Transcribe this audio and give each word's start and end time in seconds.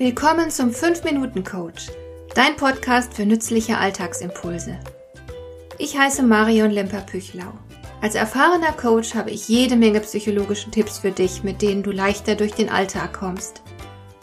Willkommen 0.00 0.50
zum 0.50 0.70
5-Minuten-Coach, 0.70 1.88
dein 2.34 2.56
Podcast 2.56 3.12
für 3.12 3.26
nützliche 3.26 3.76
Alltagsimpulse. 3.76 4.80
Ich 5.76 5.98
heiße 5.98 6.22
Marion 6.22 6.70
Lemper-Püchlau. 6.70 7.52
Als 8.00 8.14
erfahrener 8.14 8.72
Coach 8.72 9.14
habe 9.14 9.30
ich 9.30 9.46
jede 9.48 9.76
Menge 9.76 10.00
psychologische 10.00 10.70
Tipps 10.70 11.00
für 11.00 11.10
dich, 11.10 11.42
mit 11.42 11.60
denen 11.60 11.82
du 11.82 11.90
leichter 11.90 12.34
durch 12.34 12.52
den 12.52 12.70
Alltag 12.70 13.12
kommst, 13.12 13.60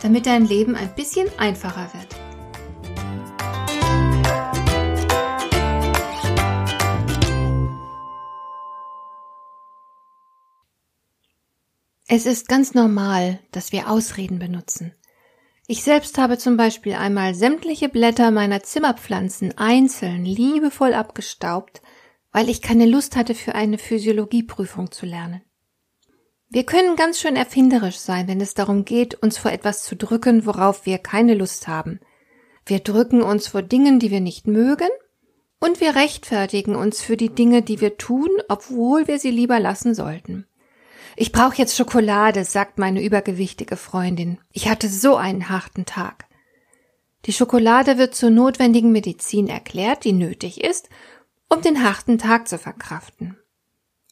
damit 0.01 0.25
dein 0.25 0.47
Leben 0.47 0.75
ein 0.75 0.95
bisschen 0.95 1.27
einfacher 1.37 1.91
wird. 1.93 2.07
Es 12.07 12.25
ist 12.25 12.47
ganz 12.47 12.73
normal, 12.73 13.37
dass 13.51 13.71
wir 13.71 13.91
Ausreden 13.91 14.39
benutzen. 14.39 14.95
Ich 15.69 15.83
selbst 15.83 16.17
habe 16.17 16.37
zum 16.37 16.55
Beispiel 16.55 16.93
einmal 16.93 17.35
sämtliche 17.35 17.89
Blätter 17.89 18.31
meiner 18.31 18.63
Zimmerpflanzen 18.63 19.57
einzeln 19.57 20.23
liebevoll 20.23 20.93
abgestaubt, 20.93 21.81
weil 22.31 22.47
ich 22.47 22.61
keine 22.61 22.85
Lust 22.85 23.17
hatte, 23.17 23.35
für 23.35 23.53
eine 23.53 23.77
Physiologieprüfung 23.77 24.91
zu 24.91 25.05
lernen. 25.05 25.41
Wir 26.49 26.63
können 26.63 26.95
ganz 26.95 27.19
schön 27.19 27.35
erfinderisch 27.35 27.97
sein, 27.97 28.29
wenn 28.29 28.39
es 28.39 28.53
darum 28.53 28.85
geht, 28.85 29.15
uns 29.15 29.37
vor 29.37 29.51
etwas 29.51 29.83
zu 29.83 29.97
drücken, 29.97 30.45
worauf 30.45 30.85
wir 30.85 30.99
keine 30.99 31.33
Lust 31.33 31.67
haben. 31.67 31.99
Wir 32.65 32.79
drücken 32.79 33.21
uns 33.21 33.47
vor 33.47 33.61
Dingen, 33.61 33.99
die 33.99 34.09
wir 34.09 34.21
nicht 34.21 34.47
mögen, 34.47 34.87
und 35.59 35.81
wir 35.81 35.95
rechtfertigen 35.95 36.77
uns 36.77 37.01
für 37.01 37.17
die 37.17 37.33
Dinge, 37.33 37.61
die 37.61 37.81
wir 37.81 37.97
tun, 37.97 38.29
obwohl 38.47 39.07
wir 39.09 39.19
sie 39.19 39.31
lieber 39.31 39.59
lassen 39.59 39.93
sollten. 39.93 40.47
Ich 41.15 41.31
brauche 41.31 41.55
jetzt 41.55 41.75
Schokolade, 41.75 42.45
sagt 42.45 42.77
meine 42.77 43.01
übergewichtige 43.01 43.77
Freundin. 43.77 44.39
Ich 44.51 44.69
hatte 44.69 44.89
so 44.89 45.15
einen 45.15 45.49
harten 45.49 45.85
Tag. 45.85 46.25
Die 47.25 47.33
Schokolade 47.33 47.97
wird 47.97 48.15
zur 48.15 48.29
notwendigen 48.29 48.91
Medizin 48.91 49.47
erklärt, 49.47 50.03
die 50.03 50.13
nötig 50.13 50.63
ist, 50.63 50.89
um 51.49 51.61
den 51.61 51.83
harten 51.83 52.17
Tag 52.17 52.47
zu 52.47 52.57
verkraften. 52.57 53.37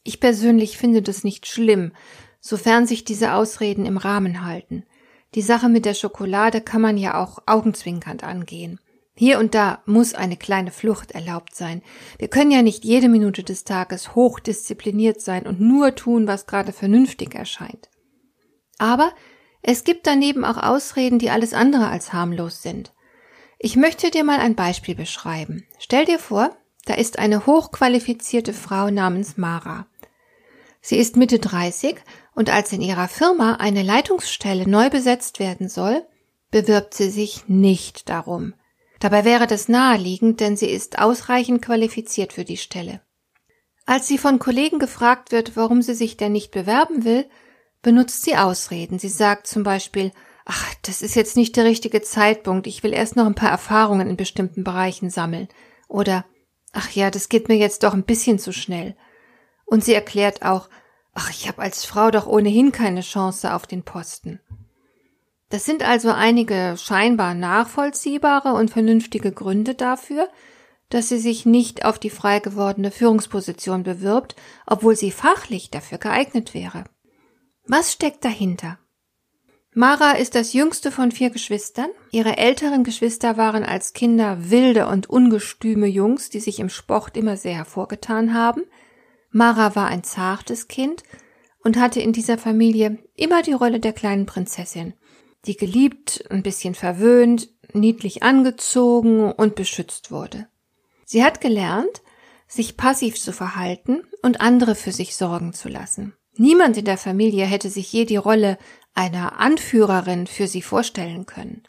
Ich 0.02 0.20
persönlich 0.20 0.78
finde 0.78 1.02
das 1.02 1.24
nicht 1.24 1.46
schlimm, 1.46 1.92
sofern 2.40 2.86
sich 2.86 3.04
diese 3.04 3.34
Ausreden 3.34 3.86
im 3.86 3.96
Rahmen 3.96 4.44
halten. 4.44 4.84
Die 5.34 5.42
Sache 5.42 5.68
mit 5.68 5.84
der 5.84 5.94
Schokolade 5.94 6.60
kann 6.60 6.80
man 6.80 6.96
ja 6.96 7.22
auch 7.22 7.40
augenzwinkernd 7.46 8.22
angehen. 8.22 8.80
Hier 9.18 9.38
und 9.38 9.54
da 9.54 9.82
muss 9.86 10.12
eine 10.12 10.36
kleine 10.36 10.70
Flucht 10.70 11.12
erlaubt 11.12 11.54
sein. 11.54 11.82
Wir 12.18 12.28
können 12.28 12.50
ja 12.50 12.60
nicht 12.60 12.84
jede 12.84 13.08
Minute 13.08 13.42
des 13.42 13.64
Tages 13.64 14.14
hochdiszipliniert 14.14 15.22
sein 15.22 15.46
und 15.46 15.58
nur 15.58 15.94
tun, 15.94 16.26
was 16.26 16.46
gerade 16.46 16.72
vernünftig 16.72 17.34
erscheint. 17.34 17.88
Aber 18.76 19.10
es 19.62 19.84
gibt 19.84 20.06
daneben 20.06 20.44
auch 20.44 20.58
Ausreden, 20.58 21.18
die 21.18 21.30
alles 21.30 21.54
andere 21.54 21.88
als 21.88 22.12
harmlos 22.12 22.60
sind. 22.60 22.92
Ich 23.58 23.74
möchte 23.74 24.10
dir 24.10 24.22
mal 24.22 24.38
ein 24.38 24.54
Beispiel 24.54 24.94
beschreiben. 24.94 25.66
Stell 25.78 26.04
dir 26.04 26.18
vor, 26.18 26.54
da 26.84 26.92
ist 26.92 27.18
eine 27.18 27.46
hochqualifizierte 27.46 28.52
Frau 28.52 28.90
namens 28.90 29.38
Mara. 29.38 29.86
Sie 30.82 30.98
ist 30.98 31.16
Mitte 31.16 31.38
30 31.38 31.96
und 32.34 32.50
als 32.50 32.70
in 32.72 32.82
ihrer 32.82 33.08
Firma 33.08 33.54
eine 33.54 33.82
Leitungsstelle 33.82 34.68
neu 34.68 34.90
besetzt 34.90 35.40
werden 35.40 35.70
soll, 35.70 36.06
bewirbt 36.50 36.92
sie 36.92 37.08
sich 37.08 37.48
nicht 37.48 38.10
darum. 38.10 38.52
Dabei 39.00 39.24
wäre 39.24 39.46
das 39.46 39.68
naheliegend, 39.68 40.40
denn 40.40 40.56
sie 40.56 40.68
ist 40.70 40.98
ausreichend 40.98 41.62
qualifiziert 41.62 42.32
für 42.32 42.44
die 42.44 42.56
Stelle. 42.56 43.00
Als 43.84 44.08
sie 44.08 44.18
von 44.18 44.38
Kollegen 44.38 44.78
gefragt 44.78 45.32
wird, 45.32 45.56
warum 45.56 45.82
sie 45.82 45.94
sich 45.94 46.16
denn 46.16 46.32
nicht 46.32 46.50
bewerben 46.50 47.04
will, 47.04 47.28
benutzt 47.82 48.24
sie 48.24 48.36
Ausreden. 48.36 48.98
Sie 48.98 49.08
sagt 49.08 49.46
zum 49.46 49.62
Beispiel, 49.62 50.12
ach, 50.44 50.74
das 50.82 51.02
ist 51.02 51.14
jetzt 51.14 51.36
nicht 51.36 51.56
der 51.56 51.64
richtige 51.64 52.02
Zeitpunkt, 52.02 52.66
ich 52.66 52.82
will 52.82 52.92
erst 52.92 53.16
noch 53.16 53.26
ein 53.26 53.34
paar 53.34 53.50
Erfahrungen 53.50 54.08
in 54.08 54.16
bestimmten 54.16 54.64
Bereichen 54.64 55.10
sammeln. 55.10 55.48
Oder, 55.88 56.24
ach 56.72 56.90
ja, 56.90 57.10
das 57.10 57.28
geht 57.28 57.48
mir 57.48 57.56
jetzt 57.56 57.84
doch 57.84 57.94
ein 57.94 58.04
bisschen 58.04 58.38
zu 58.38 58.52
schnell. 58.52 58.96
Und 59.66 59.84
sie 59.84 59.94
erklärt 59.94 60.42
auch, 60.42 60.68
ach, 61.12 61.30
ich 61.30 61.46
habe 61.46 61.62
als 61.62 61.84
Frau 61.84 62.10
doch 62.10 62.26
ohnehin 62.26 62.72
keine 62.72 63.02
Chance 63.02 63.54
auf 63.54 63.66
den 63.66 63.84
Posten. 63.84 64.40
Das 65.48 65.64
sind 65.64 65.84
also 65.84 66.10
einige 66.10 66.76
scheinbar 66.76 67.34
nachvollziehbare 67.34 68.52
und 68.52 68.70
vernünftige 68.70 69.30
Gründe 69.30 69.74
dafür, 69.74 70.28
dass 70.88 71.08
sie 71.08 71.18
sich 71.18 71.46
nicht 71.46 71.84
auf 71.84 71.98
die 71.98 72.10
frei 72.10 72.40
gewordene 72.40 72.90
Führungsposition 72.90 73.82
bewirbt, 73.82 74.36
obwohl 74.66 74.96
sie 74.96 75.10
fachlich 75.10 75.70
dafür 75.70 75.98
geeignet 75.98 76.54
wäre. 76.54 76.84
Was 77.66 77.92
steckt 77.92 78.24
dahinter? 78.24 78.78
Mara 79.72 80.12
ist 80.12 80.34
das 80.34 80.52
jüngste 80.52 80.90
von 80.90 81.12
vier 81.12 81.30
Geschwistern. 81.30 81.90
Ihre 82.10 82.38
älteren 82.38 82.82
Geschwister 82.82 83.36
waren 83.36 83.62
als 83.62 83.92
Kinder 83.92 84.50
wilde 84.50 84.86
und 84.86 85.10
ungestüme 85.10 85.86
Jungs, 85.86 86.30
die 86.30 86.40
sich 86.40 86.60
im 86.60 86.70
Sport 86.70 87.16
immer 87.16 87.36
sehr 87.36 87.54
hervorgetan 87.54 88.32
haben. 88.32 88.62
Mara 89.30 89.74
war 89.76 89.88
ein 89.88 90.02
zartes 90.02 90.68
Kind 90.68 91.02
und 91.62 91.76
hatte 91.76 92.00
in 92.00 92.12
dieser 92.12 92.38
Familie 92.38 92.98
immer 93.14 93.42
die 93.42 93.52
Rolle 93.52 93.80
der 93.80 93.92
kleinen 93.92 94.24
Prinzessin 94.24 94.94
die 95.46 95.56
geliebt, 95.56 96.24
ein 96.30 96.42
bisschen 96.42 96.74
verwöhnt, 96.74 97.48
niedlich 97.72 98.22
angezogen 98.22 99.32
und 99.32 99.54
beschützt 99.54 100.10
wurde. 100.10 100.48
Sie 101.04 101.24
hat 101.24 101.40
gelernt, 101.40 102.02
sich 102.48 102.76
passiv 102.76 103.20
zu 103.20 103.32
verhalten 103.32 104.02
und 104.22 104.40
andere 104.40 104.74
für 104.74 104.92
sich 104.92 105.16
sorgen 105.16 105.52
zu 105.52 105.68
lassen. 105.68 106.14
Niemand 106.36 106.76
in 106.76 106.84
der 106.84 106.98
Familie 106.98 107.44
hätte 107.46 107.70
sich 107.70 107.92
je 107.92 108.04
die 108.04 108.16
Rolle 108.16 108.58
einer 108.94 109.38
Anführerin 109.38 110.26
für 110.26 110.48
sie 110.48 110.62
vorstellen 110.62 111.26
können. 111.26 111.62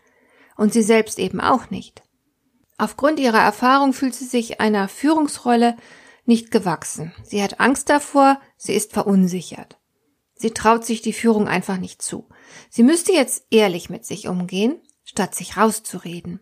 Und 0.55 0.73
sie 0.73 0.81
selbst 0.81 1.19
eben 1.19 1.39
auch 1.39 1.69
nicht. 1.69 2.03
Aufgrund 2.77 3.19
ihrer 3.19 3.39
Erfahrung 3.39 3.93
fühlt 3.93 4.15
sie 4.15 4.25
sich 4.25 4.59
einer 4.59 4.87
Führungsrolle 4.87 5.77
nicht 6.25 6.51
gewachsen. 6.51 7.13
Sie 7.23 7.41
hat 7.41 7.59
Angst 7.59 7.89
davor, 7.89 8.39
sie 8.57 8.73
ist 8.73 8.93
verunsichert. 8.93 9.77
Sie 10.37 10.51
traut 10.51 10.85
sich 10.85 11.01
die 11.01 11.13
Führung 11.13 11.47
einfach 11.47 11.77
nicht 11.77 12.01
zu. 12.01 12.27
Sie 12.69 12.83
müsste 12.83 13.11
jetzt 13.11 13.45
ehrlich 13.49 13.89
mit 13.89 14.05
sich 14.05 14.27
umgehen, 14.27 14.79
statt 15.03 15.35
sich 15.35 15.57
rauszureden. 15.57 16.39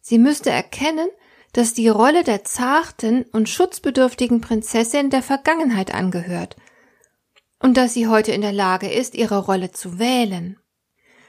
Sie 0.00 0.18
müsste 0.18 0.50
erkennen, 0.50 1.08
dass 1.52 1.74
die 1.74 1.88
Rolle 1.88 2.24
der 2.24 2.44
zarten 2.44 3.24
und 3.32 3.48
schutzbedürftigen 3.48 4.40
Prinzessin 4.40 5.10
der 5.10 5.22
Vergangenheit 5.22 5.94
angehört 5.94 6.56
und 7.60 7.76
dass 7.76 7.94
sie 7.94 8.08
heute 8.08 8.32
in 8.32 8.40
der 8.40 8.52
Lage 8.52 8.90
ist, 8.90 9.14
ihre 9.14 9.38
Rolle 9.38 9.70
zu 9.70 9.98
wählen. 9.98 10.58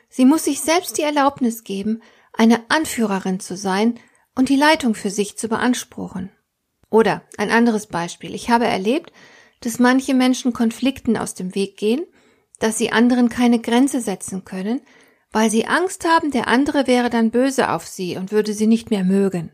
Sie 0.09 0.25
muss 0.25 0.45
sich 0.45 0.61
selbst 0.61 0.97
die 0.97 1.03
Erlaubnis 1.03 1.63
geben, 1.63 2.01
eine 2.33 2.61
Anführerin 2.69 3.39
zu 3.39 3.57
sein 3.57 3.99
und 4.35 4.49
die 4.49 4.55
Leitung 4.55 4.95
für 4.95 5.09
sich 5.09 5.37
zu 5.37 5.47
beanspruchen. 5.47 6.31
Oder 6.89 7.23
ein 7.37 7.51
anderes 7.51 7.87
Beispiel. 7.87 8.33
Ich 8.33 8.49
habe 8.49 8.65
erlebt, 8.65 9.11
dass 9.63 9.79
manche 9.79 10.13
Menschen 10.13 10.51
Konflikten 10.51 11.15
aus 11.15 11.35
dem 11.35 11.55
Weg 11.55 11.77
gehen, 11.77 12.05
dass 12.59 12.77
sie 12.77 12.91
anderen 12.91 13.29
keine 13.29 13.59
Grenze 13.59 14.01
setzen 14.01 14.43
können, 14.43 14.81
weil 15.31 15.49
sie 15.49 15.65
Angst 15.65 16.05
haben, 16.05 16.31
der 16.31 16.47
andere 16.47 16.85
wäre 16.85 17.09
dann 17.09 17.31
böse 17.31 17.71
auf 17.71 17.87
sie 17.87 18.17
und 18.17 18.31
würde 18.31 18.53
sie 18.53 18.67
nicht 18.67 18.91
mehr 18.91 19.05
mögen. 19.05 19.51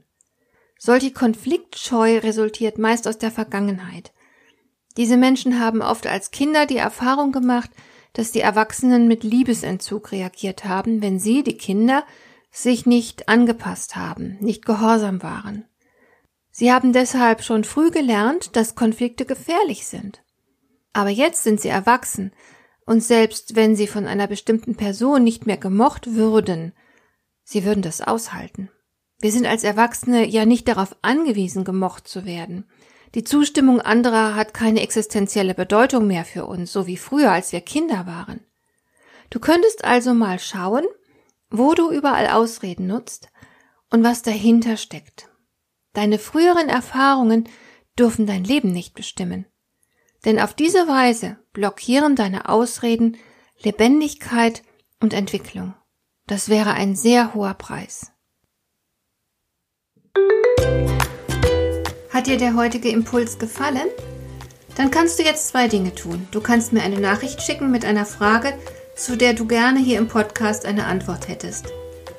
Solche 0.80 1.12
Konfliktscheu 1.12 2.18
resultiert 2.18 2.78
meist 2.80 3.08
aus 3.08 3.18
der 3.18 3.32
Vergangenheit. 3.32 4.12
Diese 4.98 5.16
Menschen 5.16 5.60
haben 5.60 5.82
oft 5.82 6.08
als 6.08 6.32
Kinder 6.32 6.66
die 6.66 6.78
Erfahrung 6.78 7.32
gemacht, 7.32 7.70
dass 8.14 8.32
die 8.32 8.42
Erwachsenen 8.42 9.08
mit 9.08 9.24
Liebesentzug 9.24 10.12
reagiert 10.12 10.66
haben, 10.66 11.02
wenn 11.02 11.20
sie, 11.20 11.44
die 11.44 11.58
Kinder, 11.58 12.04
sich 12.52 12.86
nicht 12.86 13.30
angepasst 13.30 13.96
haben, 13.96 14.38
nicht 14.40 14.66
gehorsam 14.66 15.22
waren. 15.22 15.66
Sie 16.60 16.74
haben 16.74 16.92
deshalb 16.92 17.42
schon 17.42 17.64
früh 17.64 17.90
gelernt, 17.90 18.58
dass 18.58 18.76
Konflikte 18.76 19.24
gefährlich 19.24 19.88
sind. 19.88 20.22
Aber 20.92 21.08
jetzt 21.08 21.44
sind 21.44 21.62
sie 21.62 21.70
erwachsen, 21.70 22.34
und 22.86 23.02
selbst 23.02 23.56
wenn 23.56 23.78
sie 23.78 23.88
von 23.88 24.06
einer 24.06 24.28
bestimmten 24.28 24.76
Person 24.76 25.24
nicht 25.24 25.46
mehr 25.46 25.56
gemocht 25.56 26.16
würden, 26.16 26.74
sie 27.46 27.64
würden 27.64 27.82
das 27.82 28.02
aushalten. 28.02 28.70
Wir 29.22 29.32
sind 29.32 29.46
als 29.46 29.64
Erwachsene 29.64 30.28
ja 30.28 30.44
nicht 30.44 30.68
darauf 30.68 30.98
angewiesen, 31.02 31.64
gemocht 31.64 32.10
zu 32.10 32.26
werden. 32.26 32.66
Die 33.16 33.24
Zustimmung 33.24 33.80
anderer 33.80 34.36
hat 34.36 34.54
keine 34.54 34.82
existenzielle 34.82 35.54
Bedeutung 35.54 36.08
mehr 36.08 36.26
für 36.26 36.46
uns, 36.46 36.74
so 36.74 36.88
wie 36.88 36.98
früher, 36.98 37.32
als 37.32 37.54
wir 37.54 37.62
Kinder 37.62 38.06
waren. 38.06 38.42
Du 39.30 39.40
könntest 39.40 39.86
also 39.86 40.14
mal 40.14 40.40
schauen, 40.40 40.84
wo 41.50 41.74
du 41.74 41.90
überall 41.90 42.28
Ausreden 42.28 42.86
nutzt 42.86 43.30
und 43.90 44.04
was 44.04 44.24
dahinter 44.24 44.76
steckt. 44.76 45.29
Deine 45.94 46.20
früheren 46.20 46.70
Erfahrungen 46.70 47.50
dürfen 47.98 48.26
dein 48.26 48.44
Leben 48.44 48.72
nicht 48.72 48.94
bestimmen. 48.94 49.46
Denn 50.26 50.40
auf 50.40 50.54
diese 50.54 50.88
Weise 50.88 51.38
blockieren 51.54 52.16
deine 52.16 52.50
Ausreden 52.50 53.18
Lebendigkeit 53.62 54.64
und 55.00 55.14
Entwicklung. 55.14 55.74
Das 56.28 56.50
wäre 56.50 56.74
ein 56.74 56.96
sehr 56.96 57.34
hoher 57.34 57.54
Preis. 57.54 58.12
Hat 62.10 62.28
dir 62.28 62.38
der 62.38 62.56
heutige 62.56 62.90
Impuls 62.90 63.40
gefallen? 63.40 63.88
Dann 64.76 64.92
kannst 64.92 65.20
du 65.20 65.24
jetzt 65.24 65.48
zwei 65.48 65.68
Dinge 65.68 65.94
tun. 65.96 66.28
Du 66.32 66.42
kannst 66.42 66.72
mir 66.72 66.82
eine 66.84 67.00
Nachricht 67.00 67.42
schicken 67.42 67.72
mit 67.72 67.84
einer 67.86 68.06
Frage, 68.06 68.54
zu 68.96 69.18
der 69.18 69.34
du 69.34 69.46
gerne 69.46 69.80
hier 69.80 69.98
im 69.98 70.08
Podcast 70.08 70.66
eine 70.66 70.86
Antwort 70.86 71.28
hättest. 71.28 71.68